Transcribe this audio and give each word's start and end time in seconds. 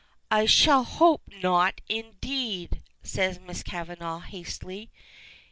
"I 0.31 0.47
should 0.47 0.81
hope 0.83 1.21
not, 1.43 1.79
indeed!" 1.87 2.81
says 3.03 3.37
Miss 3.39 3.61
Kavanagh, 3.61 4.21
hastily. 4.21 4.89